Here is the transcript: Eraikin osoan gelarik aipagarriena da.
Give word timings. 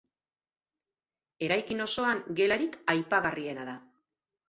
Eraikin 1.49 1.85
osoan 1.87 2.25
gelarik 2.43 2.83
aipagarriena 2.97 3.71
da. 3.73 3.81